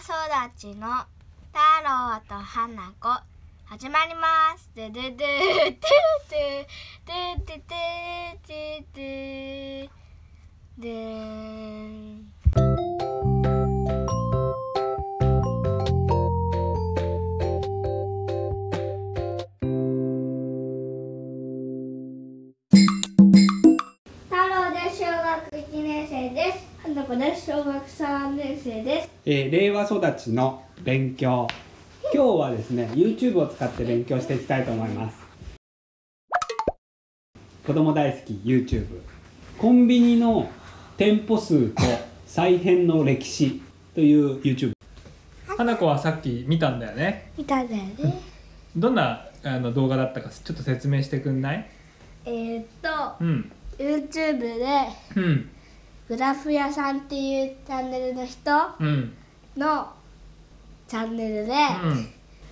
[0.00, 0.08] 育
[0.56, 1.04] ちの
[1.52, 3.06] 太郎と花子
[3.66, 4.70] 始まります。
[4.74, 5.76] ドゥドゥドゥドゥ
[6.26, 9.90] ドゥドゥドゥドゥドゥ
[10.78, 13.19] ドゥ
[28.62, 29.08] 生です。
[29.24, 31.48] えー令和育ちの勉強。
[32.12, 35.18] 今日はですね YouTube を使って勉強していきたいと思います。
[37.66, 38.86] 子供大好き YouTube
[39.56, 40.50] コンビニの
[40.98, 41.82] 店舗数と
[42.26, 43.62] 再編の歴史
[43.94, 44.72] という YouTube
[45.46, 47.32] 花子はさっき見たんだよね。
[47.38, 48.20] 見たんだよね。
[48.76, 51.70] どんなあの動画だったかちょっと説明してくんない？
[52.26, 52.90] えーっと、
[53.24, 53.52] うん。
[53.78, 54.66] YouTube で
[55.16, 55.50] うん
[56.10, 58.50] グラフ屋さんっていうチャンネルの人
[58.80, 59.14] うん。
[59.56, 59.86] の
[60.88, 61.52] チャンネルで、
[61.84, 62.08] うん。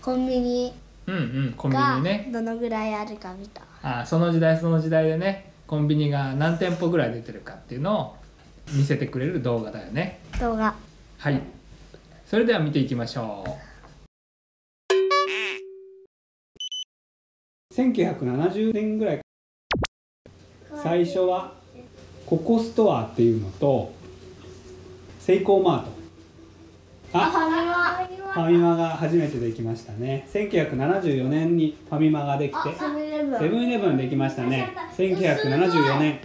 [0.00, 0.72] コンビニ
[1.08, 2.30] うんうんコンビがニね。
[2.32, 3.62] どのぐらいあるか見た。
[3.82, 8.16] あその時代その時代でねコンビニが何店舗ぐらい出てるかっていうのを
[8.72, 10.20] 見せてくれる動画だよね。
[10.38, 10.72] 動画。
[11.18, 11.42] はい。
[12.26, 13.58] それでは見ていきましょ
[17.74, 19.20] 1970年ぐらい。
[20.84, 21.59] 最初は
[22.30, 23.92] ココストアっていうのと
[25.18, 25.90] セイコーマート。
[27.12, 28.32] あファミマ。
[28.32, 28.76] ファミマ。
[28.76, 30.28] が初めてできましたね。
[30.32, 33.10] 1974年にファミマができてあ、セブンイ
[33.70, 33.96] レブン。
[33.96, 34.72] できましたね。
[34.96, 36.20] 1974年。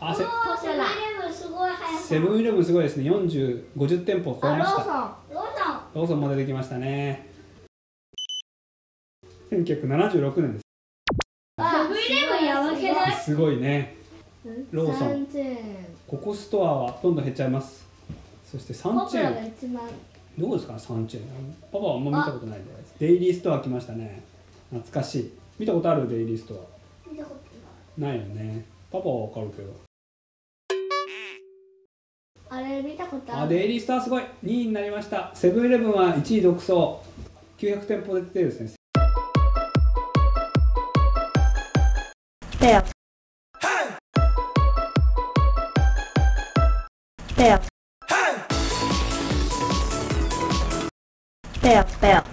[0.00, 0.28] あセセ
[0.70, 3.10] ブンイレブンすごい速セブンイレブンすごいですね。
[3.10, 4.78] 40 50店舗超えました。
[4.78, 4.94] ローソン。
[5.34, 5.80] ローソン。
[5.94, 7.28] ローソンも出てきましたね。
[9.50, 10.62] 1976年です。
[11.60, 13.14] セブンイレブンやばけない？
[13.16, 14.00] すごいね
[14.72, 15.26] ローソン。
[15.26, 15.56] 3000円。
[16.06, 17.86] ココストアはどんどん減っちゃいます。
[18.50, 19.52] そしてサンチェーン。
[20.38, 20.78] どこですか？
[20.78, 21.26] サンチェーン。
[21.70, 24.22] パパはあんま見たことないんでデイリーストア来ましたね。
[24.70, 25.32] 懐かしい。
[25.58, 26.08] 見たことある？
[26.08, 26.68] デイリースト
[27.10, 27.36] 見たこと
[27.98, 28.64] アないよね。
[28.90, 29.68] パパはわかるけど。
[32.50, 32.64] ない。
[32.64, 33.42] あれ見たことある？
[33.42, 34.22] あデイリーストアすごい。
[34.22, 35.30] 2位になりました。
[35.34, 36.72] セブンイレブンは1位独走。
[37.58, 38.72] 900店舗出てですね。
[42.58, 42.82] ペア。
[42.82, 42.91] ペ
[47.42, 47.60] Bell.
[51.60, 52.24] Bell, bell.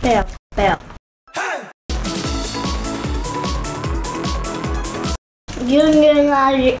[0.00, 0.24] Bell,
[0.56, 0.78] bell.
[5.66, 6.78] Yun yun lagi.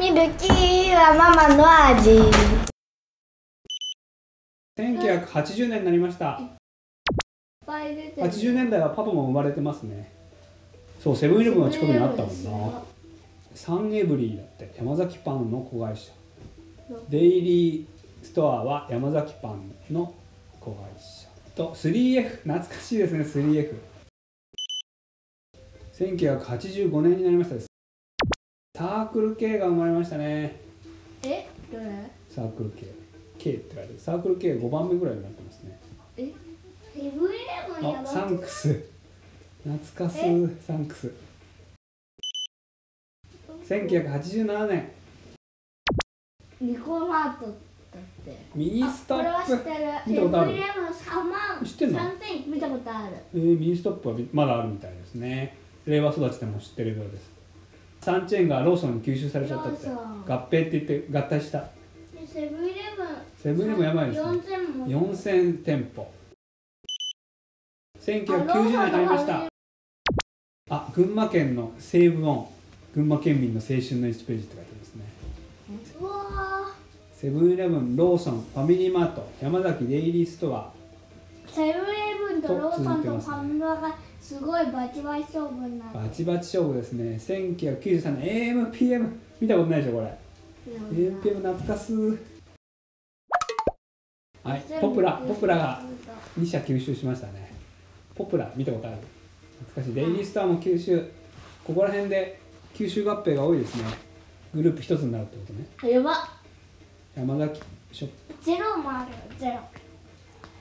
[0.00, 2.53] Milky はママの味。
[4.78, 6.40] 1980年になりました。
[7.66, 10.12] 80年代はパパも生まれてますね。
[11.00, 12.82] そうセブンイレブンは近くにあったもんな。
[13.54, 16.12] サンエブリーだって山崎パンの子会社。
[17.08, 17.86] デイリー
[18.24, 20.12] ストアは山崎パンの
[20.58, 21.28] 子会社。
[21.54, 23.76] と 3F 懐かしいですね 3F
[25.96, 27.54] 1985年になりました。
[27.54, 27.66] です
[28.76, 30.56] サークル系が生まれましたね。
[31.22, 32.10] えどれ？
[32.28, 33.03] サークル系
[33.44, 35.78] K ってサークル系5番目ぐらいになってますね。
[36.16, 38.86] セブンイレブンやあばサンクス。
[39.62, 40.44] 懐かしえ？
[40.44, 41.12] いサンクス。
[43.68, 44.90] 1987年。
[46.58, 47.54] ニコマートだっ
[48.24, 48.38] て。
[48.54, 49.76] ミニストこれはップ知ってる。
[50.06, 50.48] 見たことある？
[50.48, 53.16] セブンイレブン3万知ってんの？3000見たことある。
[53.34, 55.58] えーミニストップはまだあるみたいですね。
[55.84, 57.30] 令和育ちでも知ってるようです。
[58.00, 59.86] サンチェーンがローソンに吸収されちゃったって。
[59.86, 59.92] 合
[60.26, 61.58] 併って言って合体した。
[62.14, 62.73] でセブンイ
[63.44, 64.26] セブンイレブンやばいですね。
[64.26, 64.88] 4000も。
[64.88, 66.10] 4000店舗。
[68.00, 69.42] 1990年になりました。
[70.70, 72.48] あ群馬県の西武音
[72.94, 75.04] 群馬県民の青春の1ページって書いてますね。
[77.12, 87.16] セブンイレブン、ローソン、ファミリーマート、山崎デイリーストア、ーセブンイレブンとローソンとファミマがすごいバチバチ勝負になるバチバチ勝負ですね。
[87.16, 90.18] 1993年、AMPM、見たことないでしょ、これ。
[90.94, 92.33] AMPM 懐かす
[94.44, 95.82] はい、ポプラ、ポプラが
[96.38, 97.52] 2社吸収しましたね。
[98.14, 98.98] ポプラ、見たことある？
[99.66, 99.94] 懐かしい。
[99.94, 101.10] デイリーストアも吸収。
[101.64, 102.38] ここら辺で
[102.74, 103.84] 吸収合併が多いですね。
[104.54, 105.92] グループ一つになるってことね。
[105.92, 106.28] やば
[107.16, 109.60] 山崎ショップ、ゼロもあるゼロ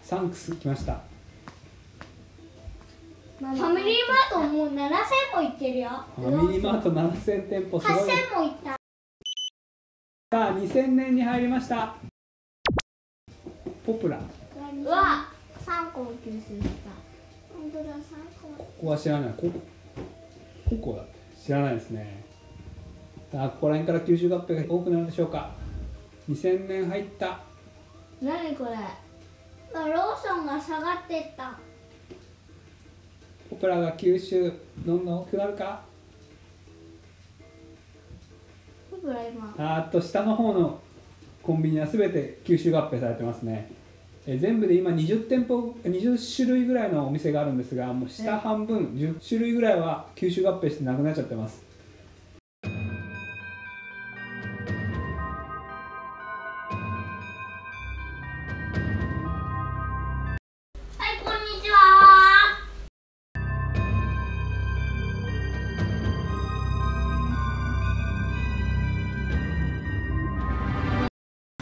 [0.01, 1.01] サンクス来ました。
[3.39, 3.95] ファミリー
[4.31, 7.97] マートもう7000もいってるよファミリーマート7000店舗すごい。
[7.97, 8.77] 8000もいったさ
[10.31, 11.95] あ2000年に入りました
[13.85, 14.17] ポプラ。
[14.17, 15.27] うわ
[15.59, 16.91] 3個も吸収した
[17.53, 17.97] 本当だ3
[18.57, 18.63] 個。
[18.63, 19.33] ここは知らない。
[19.37, 19.59] ここ
[20.69, 21.05] ここだ
[21.39, 22.23] 知らないですね。
[23.31, 25.51] さあここら辺から吸収合併が多くなるでしょうか。
[26.29, 27.39] 2000年入った。
[28.21, 28.71] 何これ。
[29.75, 31.57] あローソンが下がってった。
[33.49, 34.53] ポプラが吸収
[34.85, 35.81] どんどん大きくなるか。
[38.91, 39.53] 僕ら今。
[39.57, 40.79] あーっと下の方の
[41.43, 43.69] コンビニは全て吸収合併されてますね。
[44.25, 51.72] えー全部で今20店舗20種類ぐらいのお店があるんですがもう下半分10種類ぐらいは吸収合併してなくなっちゃってます。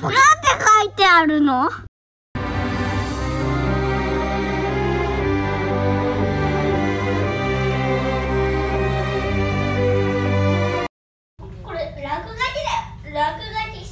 [0.01, 0.18] なんて
[0.83, 1.69] 書いてあるの？
[11.63, 13.25] これ落書きだよ。
[13.36, 13.50] 落書
[13.80, 13.92] き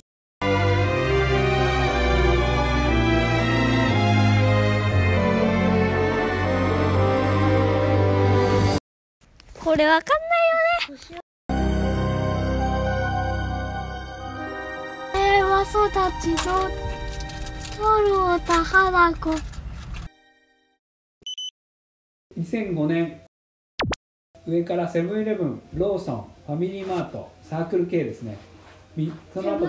[9.64, 10.29] これわかんない。
[15.60, 16.70] えー、わそたちの
[17.76, 19.30] トロタ花子
[22.40, 23.22] 2005年
[24.48, 28.38] 上からセブンイレブンローソンファミリーマートサークル系ですね。
[28.96, 29.68] みその後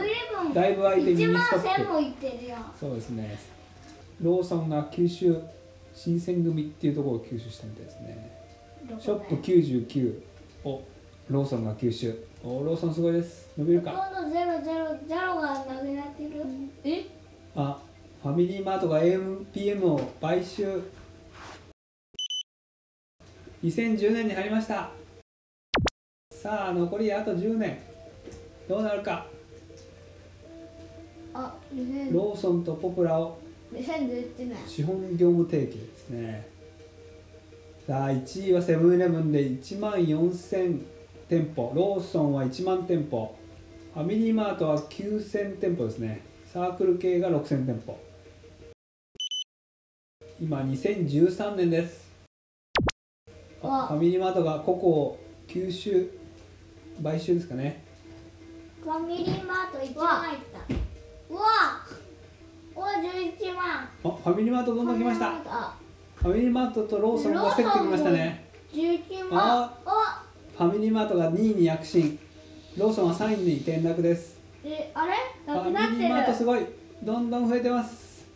[0.55, 1.93] だいぶ空いてミニストップ。
[1.93, 2.57] もいってるよ。
[2.79, 3.39] そうですね。
[4.23, 5.43] ローソンが九州
[5.93, 8.41] 新選組っていうところを吸収したみたいですね。
[9.01, 10.23] ショップ99
[10.65, 10.83] を
[11.31, 12.25] ローソンが吸収。
[12.43, 13.49] おローソンすごいです。
[13.56, 13.93] 伸びるか？
[13.93, 16.31] ほとんどゼロゼロゼロがなくなってる。
[16.82, 17.05] え？
[17.55, 17.79] あ
[18.21, 20.82] ファミリーマートが AMPM を買収。
[23.62, 24.91] 2010年に入りました。
[26.32, 27.79] さあ残りあと10年。
[28.69, 29.25] どうなるか？
[31.33, 33.38] あ2000ローソンとポプラを。
[33.73, 34.56] 2011年。
[34.67, 36.49] 資本業務提携ですね。
[37.87, 40.83] さあ1位はセブンイレブンで1万4000
[41.31, 41.73] 店舗。
[41.77, 43.37] ローソンは1万店舗。
[43.94, 46.23] ファミリーマートは9000店舗ですね。
[46.53, 47.97] サークル系が6000店舗。
[50.41, 52.11] 今2013年です。
[53.62, 56.11] ファミリーマートがココを吸収
[57.00, 57.85] 買収ですかね。
[58.83, 60.75] ファミリーマート1万入った
[61.31, 61.41] うわ。
[62.75, 63.67] うわ11万。
[63.85, 65.29] あファミリーマートどんどん来ました。
[65.47, 65.76] あ
[66.17, 68.50] ファミリーマートとローソンが競ってきましたね。
[68.73, 69.41] 11万。
[69.41, 69.79] あ。
[69.87, 70.20] あ
[70.61, 72.19] ファミリーマートが2位に躍進。
[72.77, 74.39] ローソンは3位に転落です。
[74.62, 75.15] えあれ？
[75.47, 76.67] ファなくなっミリーマートてるすごい
[77.03, 78.27] どんどん増えてます。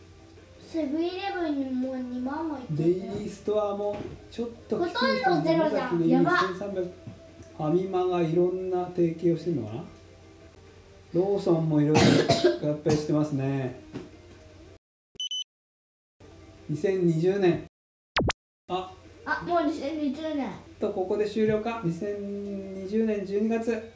[0.67, 3.95] セブンイレブンにもう2万もいってデイるリーストアも
[4.31, 6.31] ちょっとほとんどゼロじゃんでやば。
[6.31, 9.83] 2300ファミマがいろんな提携をしてるのかな？
[11.13, 12.05] ローソンもいろいろ合
[12.83, 13.79] 併してますね。
[16.71, 17.65] 2020年。
[18.69, 18.91] あ
[19.27, 20.49] あもう2020年
[20.79, 23.91] とここで終了か？2020年12月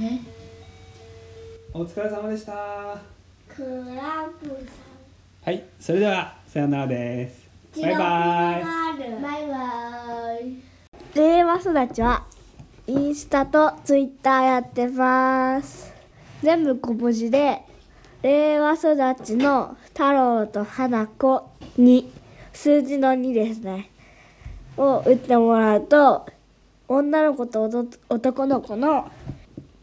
[0.00, 0.20] え？
[1.72, 2.98] お疲れ様でした。
[3.48, 3.62] ク
[3.96, 4.58] ラブさん。
[5.44, 7.48] はいそれではさよならです。
[7.80, 9.22] バイバイイ。
[9.22, 10.56] バイバイ。
[11.14, 12.24] 令和育ちは
[12.86, 15.90] インスタとツイッターやってます。
[16.42, 17.62] 全部小文字で
[18.22, 21.48] 令和育ちの太郎と花子
[21.78, 22.12] に
[22.54, 23.90] 数字の2ですね。
[24.76, 26.26] を打ってもらうと
[26.88, 29.10] 女の子とおと男の子の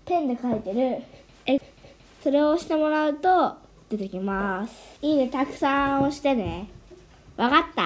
[0.05, 1.01] ペンで描いてる。
[1.45, 1.59] 絵
[2.23, 3.55] それを押してもらうと
[3.89, 4.97] 出てきます。
[5.01, 5.27] いいね。
[5.27, 6.67] たくさん押してね。
[7.37, 7.83] わかった？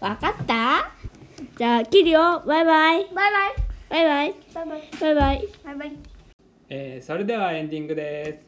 [0.00, 0.90] わかった？
[1.58, 3.04] じゃあ切るよバイバイ。
[3.14, 3.52] バイバイ。
[3.88, 4.34] バイバイ。
[4.54, 4.82] バイバイ。
[5.00, 5.48] バイバイ。
[5.64, 5.96] バイバイ。
[6.70, 8.46] えーそれではエンディングです。